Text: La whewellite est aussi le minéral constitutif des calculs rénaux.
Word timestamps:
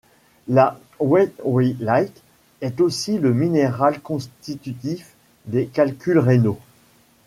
La 0.47 0.79
whewellite 0.99 2.23
est 2.61 2.81
aussi 2.81 3.19
le 3.19 3.35
minéral 3.35 3.99
constitutif 4.01 5.13
des 5.45 5.67
calculs 5.67 6.17
rénaux. 6.17 6.57